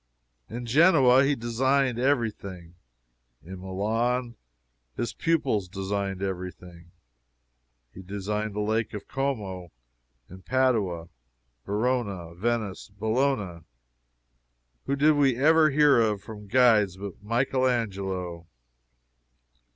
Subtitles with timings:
[0.49, 2.73] In Genoa, he designed every thing;
[3.43, 4.33] in Milan
[4.95, 6.89] he or his pupils designed every thing;
[7.93, 9.69] he designed the Lake of Como;
[10.27, 11.07] in Padua,
[11.67, 13.63] Verona, Venice, Bologna,
[14.87, 18.47] who did we ever hear of, from guides, but Michael Angelo?